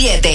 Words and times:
7 0.00 0.29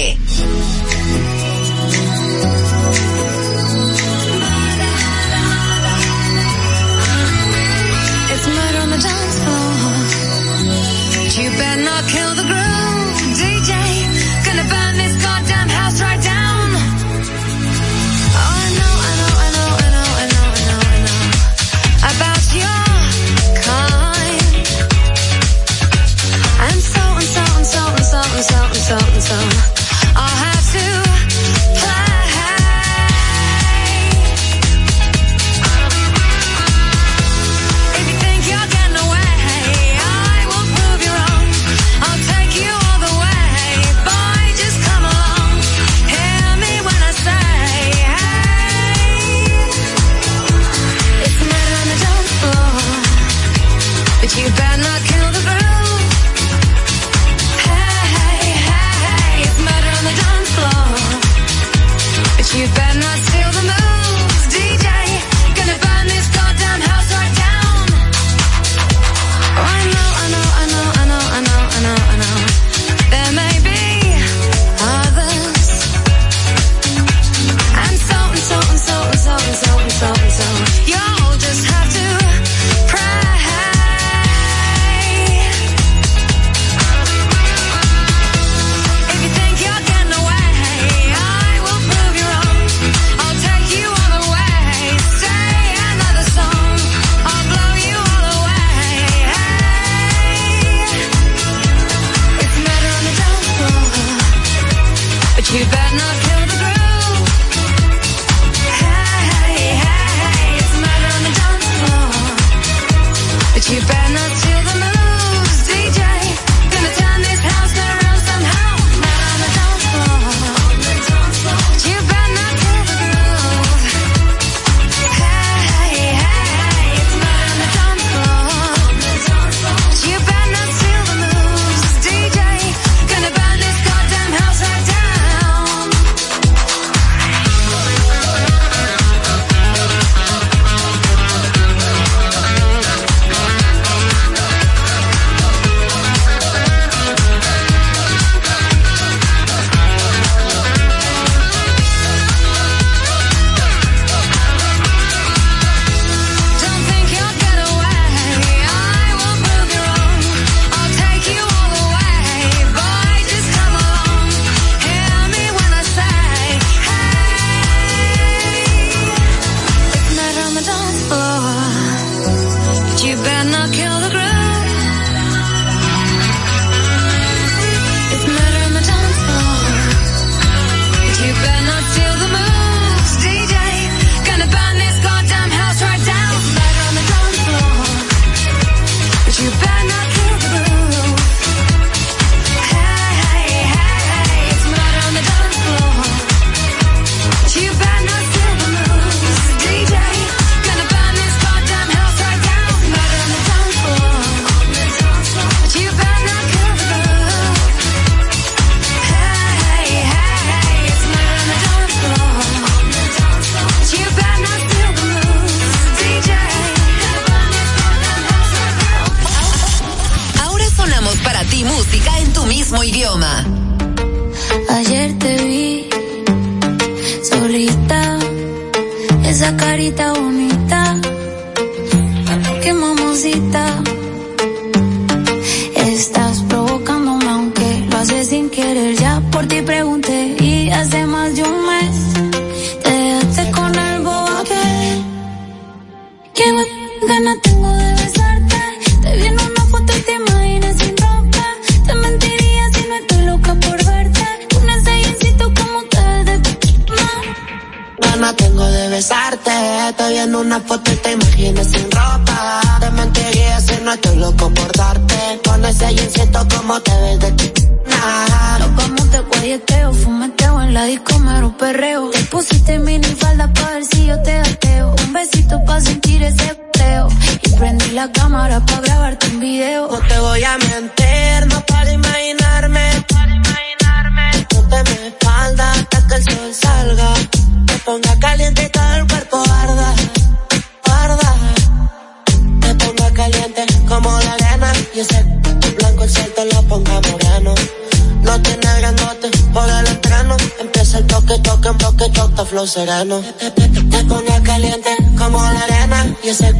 sereno. 302.76 303.22
Te, 303.38 303.50
te, 303.52 303.68
te, 303.68 304.04
pone 304.04 304.42
caliente 304.42 304.90
como 305.16 305.38
la 305.40 305.60
arena. 305.60 306.14
Y 306.22 306.28
ese 306.28 306.52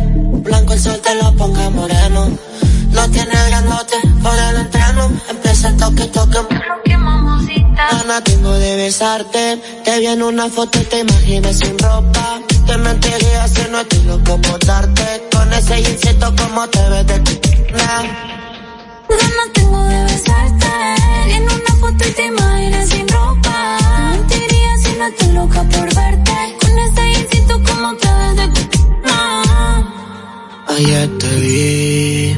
blanco 0.46 0.73
el 0.73 0.80
sol 0.80 0.99
te 1.02 1.14
lo 1.14 1.35
ponga 1.37 1.68
moreno. 1.70 2.30
No 2.90 3.11
tiene 3.11 3.37
grandote 3.49 3.96
por 4.23 4.35
el 4.49 4.56
entreno. 4.64 5.11
Empieza 5.28 5.68
el 5.68 5.76
toque, 5.76 6.04
toque. 6.06 6.38
Ana, 8.00 8.20
tengo 8.25 8.52
de 8.52 8.76
besarte. 8.76 9.61
Te 9.85 10.00
vi 10.00 10.06
en 10.06 10.23
una 10.23 10.49
foto 10.49 10.80
y 10.80 10.85
te 10.85 11.00
imaginas 11.00 11.58
sin 11.58 11.78
ropa. 11.78 12.40
Te 12.66 12.78
mentiría 12.78 13.46
si 13.49 13.70
no 13.70 13.80
estoy 13.80 14.02
loco 14.04 14.40
por 14.40 14.58
darte. 14.64 15.28
Con 15.32 15.52
ese 15.52 15.80
insecto 15.80 16.35
como 16.40 16.66
te 16.68 16.82
ves 16.88 17.06
de 17.08 17.18
nah. 17.78 18.02
Ganas 19.20 19.49
tengo 19.52 19.85
de 19.85 20.02
besarte. 20.04 20.70
En 21.37 21.42
una 21.42 21.73
foto 21.80 22.08
y 22.08 22.12
te 22.12 22.26
imaginas 22.26 22.88
sin 22.88 23.06
ropa 23.08 23.86
no 24.98 25.06
estoy 25.06 25.32
loca 25.32 25.62
por 25.62 25.94
verte. 25.94 26.56
Con 26.60 26.78
ese 26.78 27.20
instinto 27.20 27.54
como 27.68 27.96
que 27.96 28.08
desde 28.08 28.46
Ayer 30.68 31.18
te 31.18 31.34
vi 31.40 32.36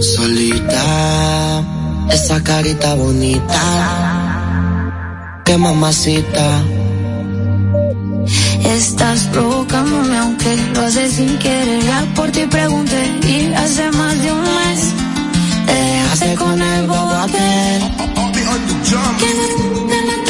solita, 0.00 1.62
esa 2.10 2.42
carita 2.42 2.94
bonita, 2.94 3.62
que 5.44 5.58
mamacita. 5.58 6.62
Estás 8.64 9.24
provocándome 9.32 10.16
aunque 10.18 10.56
lo 10.74 10.80
haces 10.82 11.12
sin 11.12 11.38
querer. 11.38 11.82
Ya 11.82 12.06
por 12.14 12.30
ti 12.30 12.46
pregunté 12.46 13.02
y 13.26 13.52
hace 13.52 13.90
más 13.92 14.22
de 14.22 14.32
un 14.32 14.42
mes 14.42 14.94
te 15.66 15.74
dejaste 15.74 16.34
con 16.36 16.62
el 16.62 16.86
bobo 16.86 17.14
aquel. 17.26 17.82
Que 19.18 19.30
no, 19.34 19.96
no, 20.06 20.29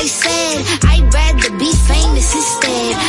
I 0.00 0.06
said. 0.06 0.62
I'd 0.84 1.12
rather 1.12 1.50
be 1.58 1.72
famous 1.74 2.32
instead. 2.32 3.07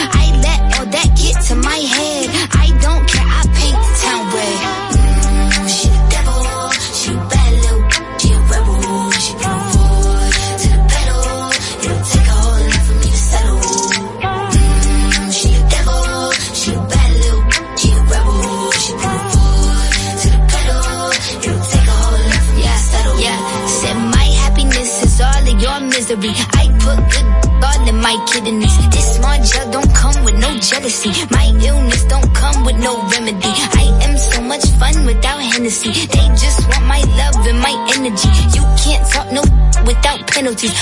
Hennessy. 35.69 36.08
They 36.08 36.27
just 36.34 36.67
want 36.67 36.86
my 36.88 36.99
love 36.99 37.45
and 37.45 37.60
my 37.60 37.75
energy. 37.95 38.29
You 38.58 38.63
can't 38.82 39.05
talk 39.12 39.32
no 39.32 39.41
without 39.86 40.25
penalties. 40.27 40.73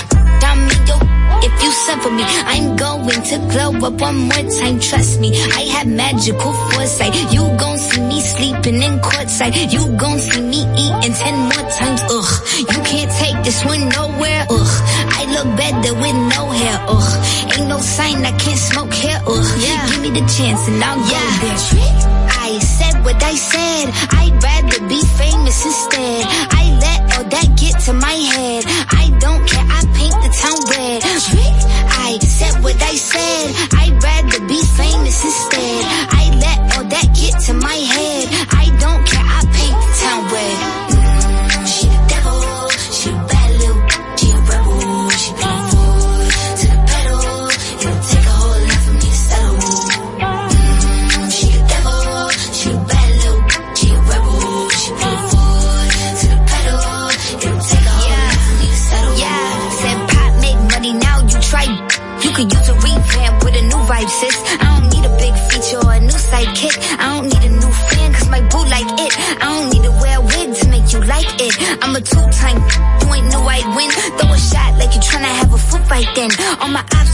I'm 0.41 0.63
your 0.88 1.00
if 1.43 1.54
you 1.62 1.71
suffer 1.71 2.10
me, 2.10 2.23
I'm 2.26 2.76
going 2.78 3.21
to 3.21 3.38
glow 3.52 3.71
up 3.86 4.02
one 4.02 4.15
more 4.15 4.50
time. 4.60 4.80
Trust 4.80 5.19
me, 5.19 5.30
I 5.54 5.62
have 5.76 5.88
magical 5.88 6.54
foresight. 6.54 7.13
You 7.34 7.43
gon' 7.60 7.78
see 7.78 8.02
me 8.02 8.21
sleeping 8.21 8.82
in 8.82 9.00
courtside. 9.00 9.71
You 9.71 9.84
gon' 9.97 10.19
see 10.19 10.41
me 10.41 10.62
eating 10.80 11.13
ten 11.13 11.36
more 11.52 11.67
times. 11.78 12.02
Ugh, 12.10 12.32
you 12.58 12.80
can't 12.89 13.12
take 13.12 13.43
this 13.43 13.63
one 13.65 13.89
nowhere. 13.89 14.47
Ugh, 14.50 14.73
I 15.19 15.23
look 15.36 15.50
better 15.58 15.93
with 15.93 16.17
no 16.34 16.50
hair. 16.50 16.78
Ugh, 16.88 17.58
ain't 17.60 17.67
no 17.67 17.78
sign 17.80 18.26
I 18.26 18.32
can't 18.39 18.58
smoke 18.58 18.93
hair. 18.93 19.19
Ugh, 19.28 19.47
yeah. 19.60 19.86
give 19.89 20.02
me 20.02 20.10
the 20.10 20.26
chance 20.32 20.67
and 20.67 20.82
I'll 20.82 20.97
yeah. 21.12 21.41
go 21.41 21.47
there. 21.76 22.17
I 22.47 22.60
said 22.60 23.04
what 23.04 23.21
I 23.21 23.36
said. 23.36 23.86
I 24.15 24.17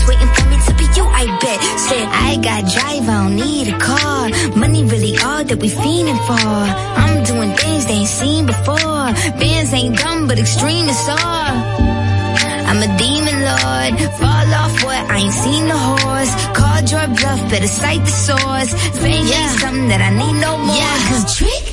waiting 0.07 0.31
for 0.35 0.45
me 0.49 0.57
to 0.67 0.73
be 0.79 0.85
you, 0.97 1.05
I 1.05 1.25
bet. 1.41 1.59
Said, 1.87 2.07
I 2.07 2.37
got 2.37 2.61
drive, 2.71 3.05
I 3.09 3.15
don't 3.23 3.35
need 3.35 3.67
a 3.73 3.77
car. 3.79 4.29
Money 4.55 4.83
really 4.83 5.17
all 5.17 5.43
that 5.43 5.57
we 5.59 5.69
fiending 5.69 6.21
for. 6.27 6.49
I'm 7.03 7.23
doing 7.23 7.51
things 7.55 7.85
they 7.85 8.03
ain't 8.03 8.07
seen 8.07 8.45
before. 8.45 9.07
Bands 9.39 9.73
ain't 9.73 9.97
dumb, 9.97 10.27
but 10.27 10.37
extreme 10.39 10.87
is 10.87 11.03
all. 11.09 11.93
I'm 12.69 12.81
a 12.81 12.89
demon 12.97 13.37
lord. 13.49 13.91
Fall 14.19 14.49
off 14.61 14.83
what? 14.83 15.01
I 15.11 15.17
ain't 15.19 15.33
seen 15.33 15.67
the 15.67 15.77
horse. 15.77 16.33
Called 16.57 16.85
your 16.89 17.07
bluff, 17.17 17.41
better 17.51 17.67
cite 17.67 18.03
the 18.03 18.15
source. 18.27 18.71
Fame 18.99 19.27
yeah. 19.27 19.41
ain't 19.41 19.59
something 19.59 19.87
that 19.89 20.01
I 20.01 20.09
need 20.09 20.41
no 20.41 20.57
more. 20.57 20.75
Yeah, 20.75 20.97
cause 21.09 21.37
trick 21.37 21.72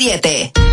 91.7. 0.00 0.69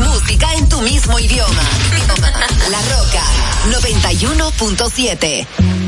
música 0.00 0.52
en 0.54 0.68
tu 0.68 0.80
mismo 0.82 1.18
idioma. 1.18 1.52
La 2.70 2.80
Roca 2.82 3.24
91.7. 3.70 5.87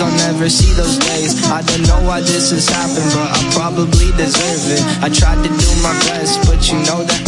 I'll 0.00 0.16
never 0.30 0.48
see 0.48 0.72
those 0.74 0.96
days. 0.98 1.42
I 1.50 1.62
don't 1.62 1.82
know 1.88 2.00
why 2.06 2.20
this 2.20 2.50
has 2.50 2.68
happened, 2.68 3.10
but 3.14 3.28
I 3.34 3.40
probably 3.52 4.10
deserve 4.14 4.70
it. 4.70 4.82
I 5.02 5.08
tried 5.08 5.42
to 5.42 5.48
do 5.48 5.70
my 5.82 5.92
best, 6.06 6.38
but 6.46 6.70
you 6.70 6.78
know 6.86 7.02
that 7.02 7.27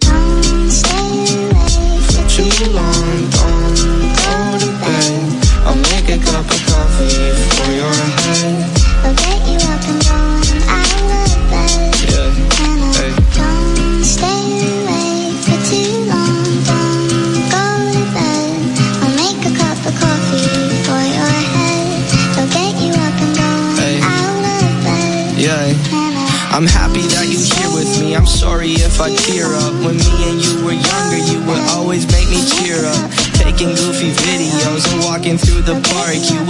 belong 2.63 3.00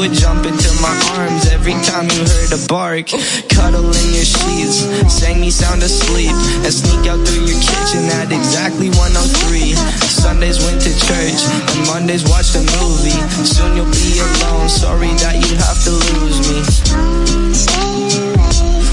would 0.02 0.18
jump 0.18 0.48
into 0.48 0.74
my 0.82 0.90
arms 1.14 1.46
every 1.54 1.78
time 1.86 2.10
you 2.10 2.26
heard 2.26 2.50
a 2.58 2.62
bark. 2.66 3.06
Cuddle 3.54 3.86
in 3.86 4.08
your 4.18 4.26
sheets, 4.26 4.82
sang 5.14 5.40
me 5.40 5.52
sound 5.52 5.84
asleep, 5.84 6.34
and 6.66 6.74
sneak 6.74 7.06
out 7.06 7.22
through 7.22 7.46
your 7.46 7.62
kitchen 7.62 8.10
at 8.18 8.34
exactly 8.34 8.90
103. 8.98 9.78
Sundays 10.10 10.58
went 10.66 10.82
to 10.82 10.90
church, 11.06 11.46
and 11.46 11.86
Mondays 11.86 12.26
watched 12.26 12.58
a 12.58 12.66
movie. 12.82 13.14
Soon 13.46 13.78
you'll 13.78 13.94
be 13.94 14.18
alone, 14.18 14.66
sorry 14.74 15.14
that 15.22 15.38
you 15.38 15.54
have 15.70 15.78
to 15.86 15.94
lose 15.94 16.50
me. 16.50 16.66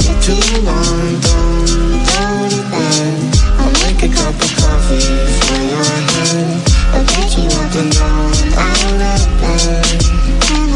For 0.05 0.17
too 0.21 0.61
long, 0.61 1.09
don't, 1.25 2.05
go 2.05 2.29
to 2.53 2.61
bed. 2.69 3.17
I'll 3.57 3.73
make 3.81 4.05
a 4.05 4.13
cup 4.13 4.37
of 4.37 4.53
coffee 4.61 5.09
for 5.41 5.61
your 5.73 5.89
head. 5.89 6.53
I'll 6.93 7.09
get 7.09 7.33
you 7.33 7.49
up 7.49 7.73
and 7.81 7.89
down, 7.97 8.29
out 8.61 9.25
of 9.25 9.41
bed. 9.41 10.68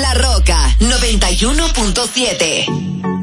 La 0.00 0.14
Roca 0.14 0.76
91.7. 0.78 3.17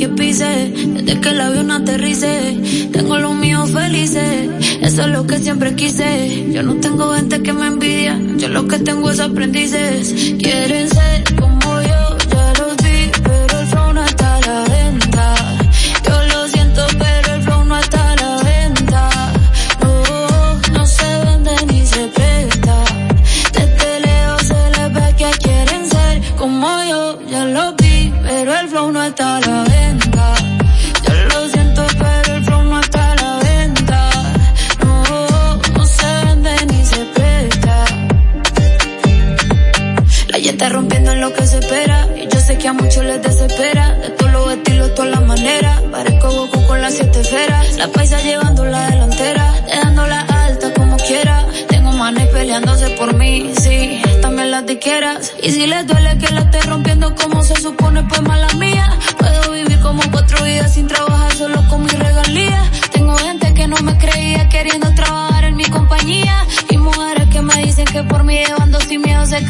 que 0.00 0.08
pise. 0.08 0.72
Desde 0.94 1.20
que 1.20 1.28
el 1.28 1.40
avión 1.42 1.70
aterrice. 1.70 2.88
Tengo 2.90 3.18
los 3.18 3.34
míos 3.34 3.70
felices. 3.70 4.48
Eso 4.80 5.02
es 5.02 5.08
lo 5.08 5.26
que 5.26 5.38
siempre 5.38 5.74
quise. 5.74 6.50
Yo 6.50 6.62
no 6.62 6.76
tengo 6.76 7.12
gente 7.12 7.42
que 7.42 7.52
me 7.52 7.66
envidia. 7.66 8.18
Yo 8.38 8.48
lo 8.48 8.66
que 8.66 8.78
tengo 8.78 9.10
es 9.10 9.20
aprendices. 9.20 10.34
Quieren 10.38 10.88
ser 10.88 11.29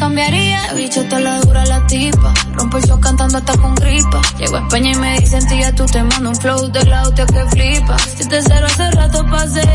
cambiaría. 0.01 0.73
Bicho 0.73 1.03
te 1.07 1.19
la 1.19 1.39
dura 1.41 1.63
la 1.65 1.85
tipa 1.85 2.33
Rompo 2.53 2.77
el 2.77 2.83
show 2.87 2.99
cantando 2.99 3.37
hasta 3.37 3.55
con 3.57 3.75
gripa. 3.75 4.19
Llego 4.39 4.55
a 4.57 4.61
España 4.61 4.91
y 4.93 4.95
me 4.95 5.19
dicen, 5.19 5.47
tía, 5.47 5.75
tú 5.75 5.85
te 5.85 6.03
mando 6.03 6.29
un 6.29 6.35
flow 6.35 6.71
de 6.71 6.83
la 6.85 7.03
hostia 7.03 7.25
que 7.27 7.45
flipa. 7.53 7.95
Si 8.17 8.27
te 8.27 8.41
cero 8.41 8.65
hace 8.65 8.91
rato 8.91 9.23
pasé. 9.29 9.67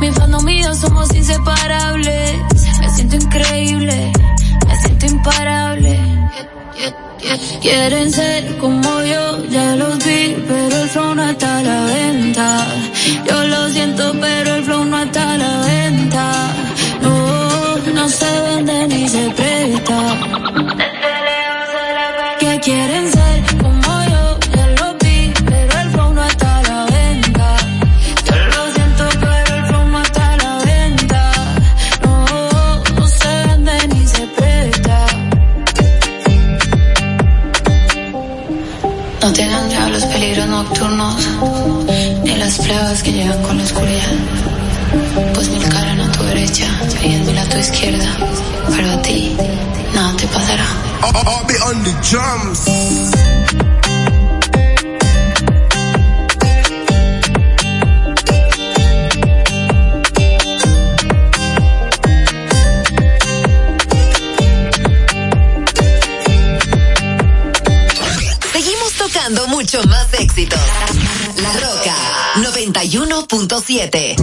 Mi 0.00 0.10
fandom 0.10 0.42
mío 0.44 0.74
somos 0.74 1.14
inseparables. 1.14 2.32
Me 2.80 2.88
siento 2.96 3.16
increíble. 3.16 4.12
Me 4.66 4.74
siento 4.82 5.06
imparable. 5.06 5.92
Quieren 7.60 8.10
ser 8.10 8.58
como 8.58 8.90
yo, 9.02 9.44
ya 9.46 9.76
los 9.76 9.98
vi, 9.98 10.36
pero 10.48 10.76
el 10.82 10.88
flow 10.88 11.14
no 11.14 11.24
está 11.30 11.58
a 11.58 11.62
la 11.62 11.84
venta. 11.84 12.66
Yo 13.28 13.46
lo 13.52 13.68
siento, 13.68 14.12
pero 14.20 14.54
el 14.56 14.64
flow 14.64 14.84
no 14.84 15.02
está 15.02 15.32
a 15.32 15.38
la 15.38 15.60
venta. 15.60 16.24
No, 17.02 17.76
no 17.94 18.08
se 18.08 18.30
vende 18.46 18.88
ni 18.88 19.08
se 19.08 19.30
presta 19.80 20.34
quieren 22.64 23.12
ser 23.12 23.56
como 23.58 24.04
yo, 24.10 24.38
ya 24.56 24.66
lo 24.78 24.94
vi, 25.02 25.32
pero 25.44 25.80
el 25.80 25.90
flow 25.90 26.14
no 26.14 26.24
está 26.24 26.58
a 26.58 26.62
la 26.62 26.86
venta. 26.86 27.56
Yo 28.24 28.34
lo 28.34 28.72
siento, 28.72 29.04
pero 29.20 29.56
el 29.56 29.66
flow 29.66 29.86
no 29.88 30.02
está 30.02 30.32
a 30.32 30.36
la 30.36 30.58
venta. 30.64 31.32
No, 32.02 33.06
se 33.06 33.28
vende 33.46 33.88
ni 33.88 34.06
se 34.06 34.26
presta. 34.38 35.06
No 39.22 39.32
te 39.32 39.46
dan 39.46 39.92
los 39.92 40.04
peligros 40.04 40.46
nocturnos, 40.46 41.16
ni 42.24 42.36
las 42.36 42.58
pruebas 42.58 43.02
que 43.02 43.12
llegan 43.12 43.42
con 43.42 43.58
la 43.58 43.64
oscuridad. 43.64 44.12
Pues 45.34 45.48
mil 45.50 45.68
caras 45.68 45.98
a 45.98 46.12
tu 46.12 46.22
derecha 46.24 46.66
y 47.02 47.08
mil 47.08 47.36
a 47.36 47.44
tu 47.44 47.58
izquierda, 47.58 48.08
pero 48.74 49.00
be 51.12 51.54
on 51.60 51.82
the 51.84 51.92
drums. 52.02 52.64
Seguimos 68.52 68.92
tocando 68.94 69.46
mucho 69.48 69.82
más 69.84 70.06
éxito. 70.14 70.56
La 71.42 71.52
Roca 71.52 71.94
91.7. 72.36 74.16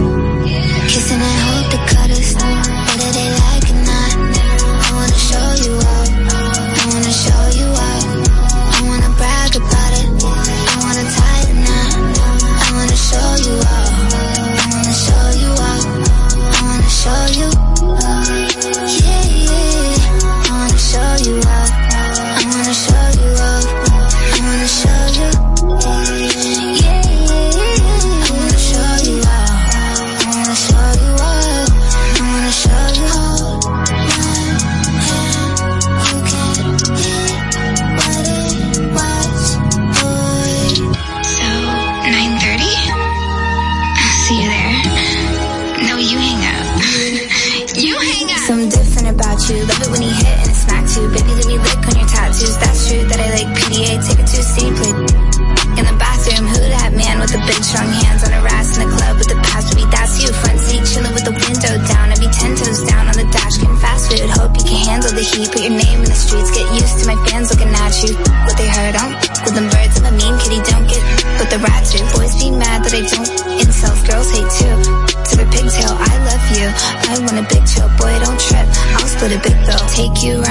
take 79.92 80.22
you 80.22 80.41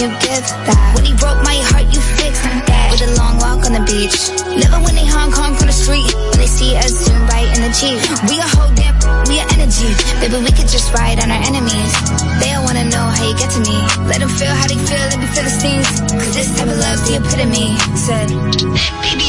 you 0.00 0.08
give 0.20 0.44
that. 0.68 0.92
When 0.92 1.04
he 1.08 1.14
broke 1.16 1.40
my 1.40 1.56
heart, 1.72 1.88
you 1.88 2.00
fixed 2.20 2.44
that. 2.44 2.88
With 2.92 3.00
a 3.08 3.10
long 3.16 3.40
walk 3.40 3.64
on 3.64 3.72
the 3.72 3.84
beach. 3.88 4.28
Never 4.52 4.84
when 4.84 4.92
they 4.92 5.08
Hong 5.08 5.32
Kong 5.32 5.56
from 5.56 5.72
the 5.72 5.76
street. 5.76 6.12
When 6.32 6.38
they 6.44 6.50
see 6.50 6.76
us, 6.76 6.92
zoom 7.00 7.16
right 7.32 7.48
in 7.56 7.64
the 7.64 7.72
Jeep. 7.72 7.96
We 8.28 8.36
a 8.36 8.44
whole 8.44 8.68
damn, 8.76 8.92
we 9.24 9.40
are 9.40 9.48
energy. 9.56 9.88
Baby, 10.20 10.44
we 10.44 10.52
could 10.52 10.68
just 10.68 10.92
ride 10.92 11.16
on 11.16 11.32
our 11.32 11.42
enemies. 11.48 11.92
They 12.44 12.52
all 12.52 12.64
wanna 12.68 12.84
know 12.92 13.08
how 13.08 13.24
you 13.24 13.36
get 13.40 13.48
to 13.56 13.60
me. 13.64 13.76
Let 14.04 14.20
them 14.20 14.32
feel 14.36 14.52
how 14.52 14.68
they 14.68 14.76
feel, 14.76 15.04
let 15.12 15.16
me 15.16 15.28
feel 15.32 15.44
the 15.48 15.54
stings. 15.54 15.88
Cause 16.12 16.34
this 16.36 16.48
type 16.52 16.68
of 16.68 16.76
love's 16.76 17.02
the 17.08 17.16
epitome. 17.16 17.80
Said, 17.96 18.28
baby. 19.00 19.25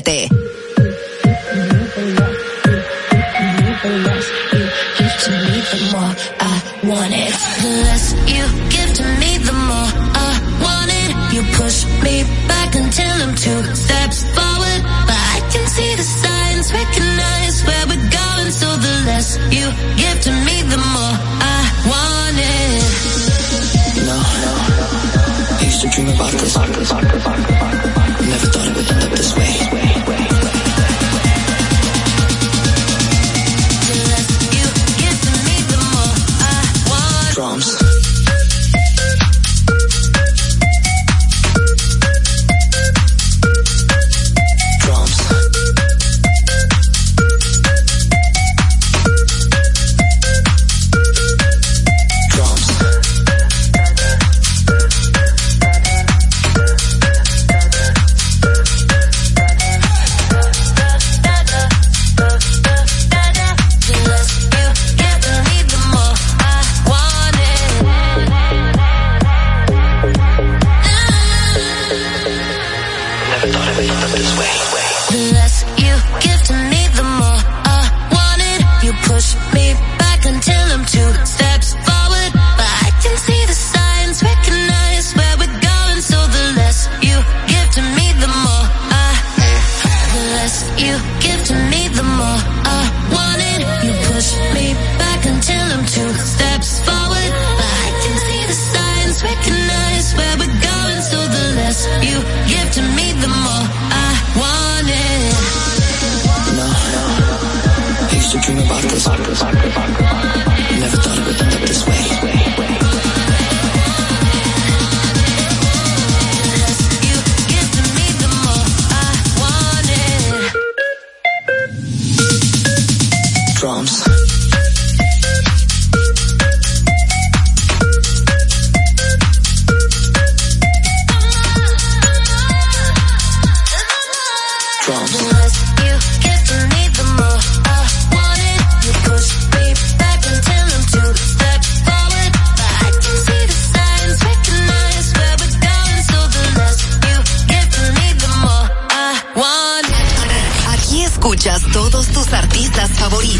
91.7. 0.00 0.37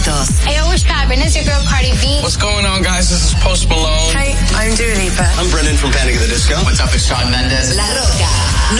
Hey, 0.08 0.56
what's 0.64 0.84
poppin'? 0.84 1.20
It's 1.20 1.36
your 1.36 1.44
girl 1.44 1.60
Cardi 1.68 1.92
B. 2.00 2.20
What's 2.24 2.40
going 2.40 2.64
on, 2.64 2.80
guys? 2.80 3.10
This 3.12 3.28
is 3.28 3.34
Post 3.44 3.68
Malone. 3.68 4.16
Hey, 4.16 4.32
I'm 4.56 4.72
Dua 4.72 4.96
Lipa. 4.96 5.28
I'm 5.36 5.50
Brendan 5.52 5.76
from 5.76 5.92
Panic 5.92 6.16
at 6.16 6.24
the 6.24 6.28
Disco. 6.32 6.56
What's 6.64 6.80
up? 6.80 6.88
It's 6.96 7.04
Shawn 7.04 7.28
Mendes. 7.30 7.76
La 7.76 7.84
Roca 7.92 8.30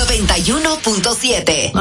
91.7. 0.09 1.76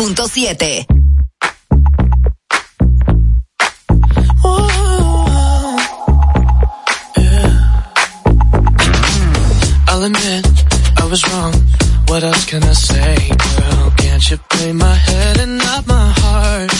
91.7. 0.00 0.86
I'll 9.88 10.02
admit 10.04 10.46
I 10.96 11.06
was 11.10 11.22
wrong. 11.28 11.52
What 12.08 12.24
else 12.24 12.46
can 12.46 12.62
I 12.62 12.72
say, 12.72 13.28
girl? 13.28 13.90
Can't 13.98 14.30
you 14.30 14.38
play 14.48 14.72
my 14.72 14.94
head 14.94 15.38
and 15.40 15.58
not 15.58 15.86
my 15.86 16.14
heart? 16.16 16.70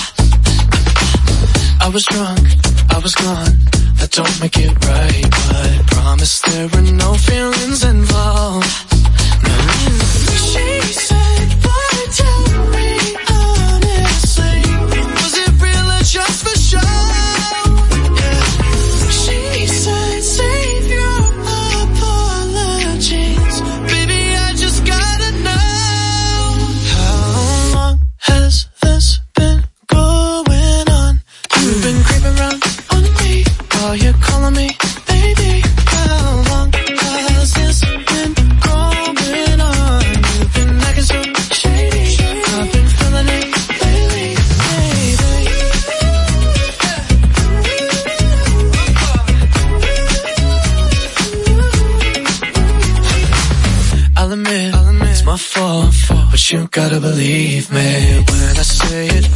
I 1.82 1.90
was 1.92 2.06
drunk, 2.06 2.40
I 2.88 2.98
was 3.00 3.14
gone. 3.16 3.52
That 3.98 4.12
don't 4.12 4.40
make 4.40 4.56
it 4.56 4.72
right, 4.86 4.99
gotta 56.70 57.00
believe 57.00 57.72
me 57.72 58.24
when 58.28 58.56
I 58.56 58.62
say 58.62 59.06
it 59.08 59.29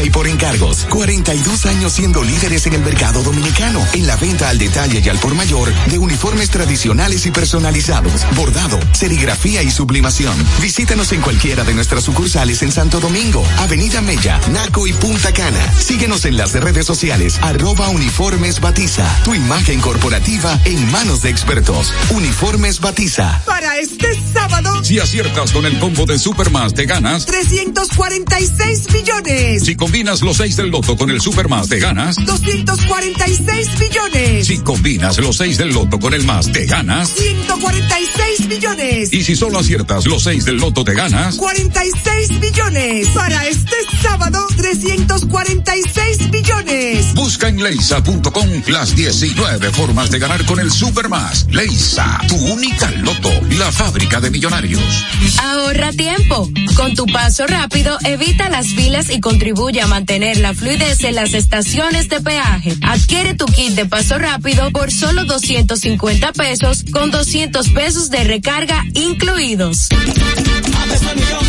y 0.00 0.10
por 0.10 0.26
encargos. 0.26 0.86
42 0.88 1.66
años 1.66 1.92
siendo 1.92 2.22
líderes 2.22 2.66
en 2.66 2.72
el 2.72 2.80
mercado 2.80 3.22
dominicano, 3.22 3.84
en 3.92 4.06
la 4.06 4.11
venta 4.22 4.48
al 4.50 4.56
detalle 4.56 5.02
y 5.04 5.08
al 5.08 5.18
por 5.18 5.34
mayor 5.34 5.74
de 5.90 5.98
uniformes 5.98 6.48
tradicionales 6.48 7.26
y 7.26 7.32
personalizados, 7.32 8.24
bordado, 8.36 8.78
serigrafía 8.92 9.64
y 9.64 9.70
sublimación. 9.70 10.32
Visítanos 10.60 11.10
en 11.10 11.20
cualquiera 11.20 11.64
de 11.64 11.74
nuestras 11.74 12.04
sucursales 12.04 12.62
en 12.62 12.70
Santo 12.70 13.00
Domingo, 13.00 13.44
Avenida 13.58 14.00
Mella, 14.00 14.40
Naco 14.52 14.86
y 14.86 14.92
Punta 14.92 15.32
Cana. 15.32 15.58
Síguenos 15.76 16.24
en 16.24 16.36
las 16.36 16.52
redes 16.52 16.86
sociales, 16.86 17.36
arroba 17.42 17.88
Uniformes 17.88 18.60
Batiza, 18.60 19.04
tu 19.24 19.34
imagen 19.34 19.80
corporativa 19.80 20.56
en 20.66 20.88
manos 20.92 21.22
de 21.22 21.30
expertos. 21.30 21.92
Uniformes 22.10 22.78
Batiza. 22.78 23.42
Para 23.44 23.76
este 23.78 24.06
sábado, 24.32 24.84
Si 24.84 25.00
aciertas 25.00 25.50
con 25.50 25.66
el 25.66 25.80
combo 25.80 26.06
de 26.06 26.20
Supermas, 26.20 26.74
te 26.74 26.86
ganas. 26.86 27.26
346 27.26 28.92
millones. 28.92 29.64
Si 29.64 29.74
combinas 29.74 30.22
los 30.22 30.36
6 30.36 30.56
del 30.56 30.68
loto 30.68 30.96
con 30.96 31.10
el 31.10 31.20
Supermas, 31.20 31.68
te 31.68 31.80
ganas. 31.80 32.24
246 32.24 33.80
millones. 33.80 34.11
Si 34.42 34.58
combinas 34.58 35.18
los 35.18 35.36
6 35.36 35.58
del 35.58 35.70
loto 35.72 35.98
con 35.98 36.12
el 36.14 36.24
más, 36.24 36.50
te 36.52 36.66
ganas. 36.66 37.08
146 37.10 38.41
millones. 38.52 39.12
Y 39.12 39.22
si 39.22 39.36
solo 39.36 39.58
aciertas 39.58 40.06
los 40.06 40.22
6 40.24 40.44
del 40.44 40.56
loto, 40.56 40.84
te 40.84 40.94
ganas. 40.94 41.36
46 41.36 42.30
millones. 42.40 43.08
Para 43.08 43.46
este 43.46 43.76
sábado, 44.02 44.46
346 44.56 46.30
millones. 46.30 47.14
Busca 47.14 47.48
en 47.48 47.62
leisa.com 47.62 48.48
las 48.68 48.94
19 48.94 49.70
formas 49.70 50.10
de 50.10 50.18
ganar 50.18 50.44
con 50.44 50.60
el 50.60 50.70
Supermas. 50.70 51.46
Leisa, 51.50 52.20
tu 52.28 52.36
única 52.36 52.90
loto, 52.90 53.30
la 53.58 53.72
fábrica 53.72 54.20
de 54.20 54.30
millonarios. 54.30 54.82
Ahorra 55.42 55.92
tiempo. 55.92 56.50
Con 56.76 56.94
tu 56.94 57.06
paso 57.06 57.46
rápido, 57.46 57.98
evita 58.04 58.48
las 58.48 58.68
filas 58.68 59.10
y 59.10 59.20
contribuye 59.20 59.80
a 59.80 59.86
mantener 59.86 60.38
la 60.38 60.54
fluidez 60.54 61.04
en 61.04 61.14
las 61.14 61.34
estaciones 61.34 62.08
de 62.08 62.20
peaje. 62.20 62.76
Adquiere 62.82 63.34
tu 63.34 63.46
kit 63.46 63.74
de 63.74 63.86
paso 63.86 64.18
rápido 64.18 64.70
por 64.72 64.90
solo 64.90 65.24
250 65.24 66.32
pesos 66.32 66.84
con 66.92 67.10
200 67.10 67.68
pesos 67.70 68.10
de 68.10 68.24
recarga 68.42 68.84
incluidos. 68.94 69.88
A 69.92 70.84
peso 70.86 71.10
el 71.10 71.16
millón, 71.16 71.46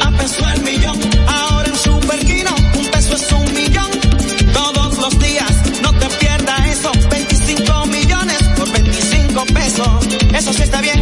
a 0.00 0.18
peso 0.18 0.48
el 0.54 0.62
millón. 0.62 0.98
Ahora 1.28 1.68
en 1.68 1.76
Super 1.76 2.18
Kino, 2.20 2.54
un 2.78 2.86
peso 2.86 3.16
es 3.16 3.32
un 3.32 3.54
millón. 3.54 3.90
Todos 4.54 4.98
los 4.98 5.18
días, 5.18 5.52
no 5.82 5.92
te 5.92 6.06
pierdas 6.20 6.66
eso. 6.68 6.90
25 7.10 7.86
millones 7.86 8.42
por 8.56 8.72
25 8.72 9.44
pesos. 9.46 10.08
Eso 10.34 10.52
sí 10.54 10.62
está 10.62 10.80
bien. 10.80 11.01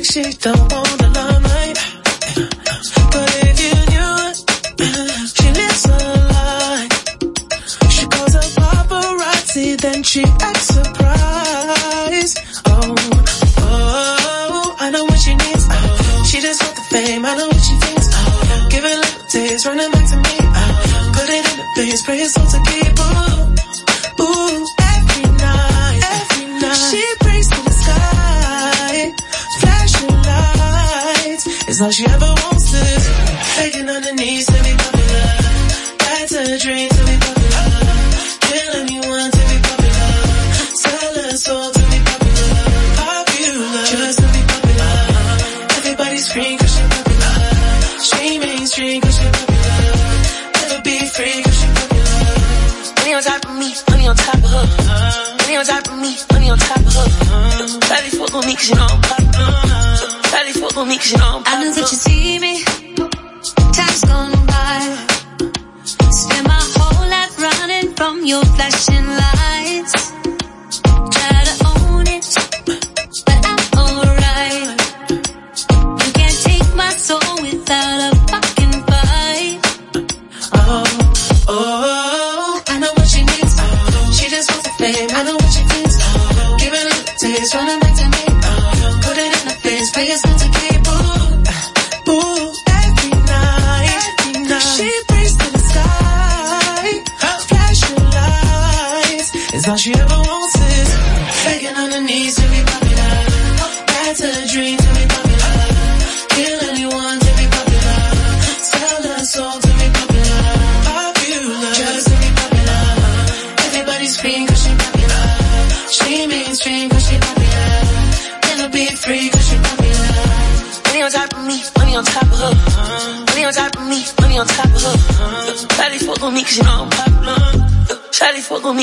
like 0.00 0.06
she 0.06 0.22
don't 0.38 0.72
want 0.72 0.99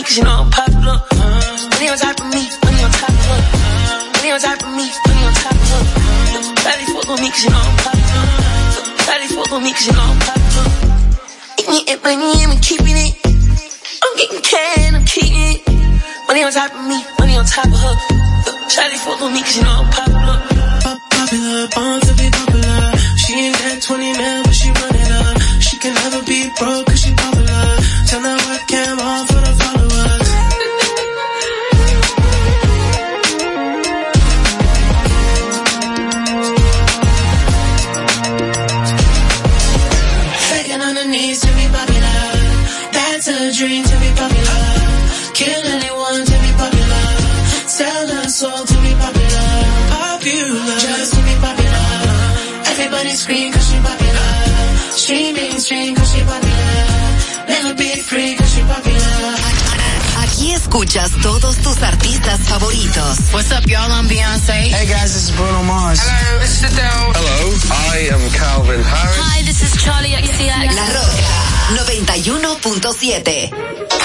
cause 0.08 0.18
you 0.18 0.24
know 0.24 0.48
I'm 0.48 0.52
popular. 0.52 0.98
Money 1.76 1.90
on 1.92 1.98
top 2.00 2.16
of 2.16 2.28
me, 2.32 2.44
money 2.64 2.80
on 2.80 2.92
top 2.96 3.12
of 3.12 3.40
Money 4.16 4.32
on 4.32 4.40
top 4.40 4.64
of 4.64 4.72
me, 4.72 4.88
money 4.88 5.24
on 5.28 5.34
top 5.36 5.52
of 5.52 5.84
Daddy 6.64 6.86
fuck 6.88 7.08
with 7.12 7.22
me 7.22 7.30
cause 7.30 7.44
you 7.44 7.52
know 7.52 7.60
I'm 7.60 7.78
popular. 7.84 8.26
Daddy 9.04 9.28
fuck 9.36 9.52
with 9.52 9.64
me 9.64 9.72
cause 9.76 9.88
you 9.88 9.94
know 10.00 10.08
I'm 10.08 10.20
popular. 10.24 10.68
Eating 11.76 12.00
money 12.04 12.44
and 12.44 12.52
we 12.52 12.58
keeping 12.64 12.96
it. 12.96 13.14
I'm 14.00 14.14
getting 14.16 14.42
can, 14.42 14.96
I'm 14.96 15.04
keeping 15.04 15.36
it. 15.36 15.60
Money 16.28 16.44
on 16.44 16.52
top 16.56 16.72
of 16.72 16.88
me, 16.88 17.04
money 17.20 17.36
on 17.36 17.46
top 17.46 17.68
of 17.68 17.76
her. 17.76 17.96
Charlie 18.72 18.98
fuck 19.04 19.20
with 19.20 19.34
me 19.36 19.42
cause 19.44 19.58
you 19.60 19.64
know 19.68 19.84
I'm 19.84 19.92
popular. 19.92 20.38
Popular, 20.88 21.68
born 21.76 22.00
to 22.00 22.14
be 22.16 22.28
popular. 22.32 22.96
She 23.20 23.34
ain't 23.36 23.60
that 23.60 23.84
20 23.84 24.16
mil, 24.16 24.44
but 24.48 24.56
she 24.56 24.72
running 24.72 25.12
up. 25.20 25.36
She 25.60 25.76
can 25.78 25.94
never 26.00 26.24
be 26.24 26.48
broke. 26.56 26.97
escuchas 60.88 61.12
todos 61.22 61.58
tus 61.58 61.84
artistas 61.84 62.40
favoritos. 62.48 63.18
What's 63.34 63.52
up, 63.52 63.66
y'all? 63.68 63.92
I'm 63.92 64.08
Beyonce. 64.08 64.70
Hey, 64.72 64.86
guys, 64.88 65.14
this 65.14 65.26
is 65.30 65.36
Bruno 65.36 65.62
Mars. 65.64 66.00
Hello, 66.02 66.40
it's 66.42 66.64
Adele. 66.64 67.12
Hello, 67.14 67.52
I 67.92 68.08
am 68.14 68.22
Calvin 68.32 68.82
Harris. 68.84 69.18
Hi, 69.20 69.42
this 69.44 69.62
is 69.62 69.76
Charlie 69.84 70.16
XCX. 70.16 70.76
La 70.76 70.88
Roca, 70.96 71.28
91.7. 71.92 73.97